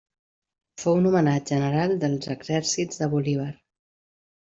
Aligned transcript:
Fou 0.83 0.97
nomenat 1.03 1.53
general 1.55 1.95
dels 2.07 2.33
exèrcits 2.39 3.01
de 3.05 3.15
Bolívar. 3.15 3.51